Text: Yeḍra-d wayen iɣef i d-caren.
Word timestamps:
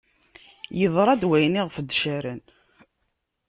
Yeḍra-d 0.79 1.23
wayen 1.29 1.59
iɣef 1.61 1.75
i 1.81 1.83
d-caren. 1.83 2.41